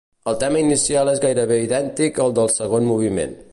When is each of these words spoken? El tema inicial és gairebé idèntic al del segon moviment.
El 0.29 0.37
tema 0.43 0.61
inicial 0.63 1.11
és 1.11 1.21
gairebé 1.27 1.59
idèntic 1.67 2.19
al 2.25 2.35
del 2.41 2.53
segon 2.57 2.91
moviment. 2.95 3.41